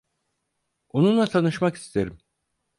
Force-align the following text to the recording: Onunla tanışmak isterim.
Onunla 0.89 1.27
tanışmak 1.27 1.75
isterim. 1.75 2.17